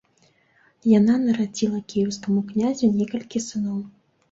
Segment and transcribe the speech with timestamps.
[0.99, 3.79] Яна нарадзіла кіеўскаму князю некалькі сыноў.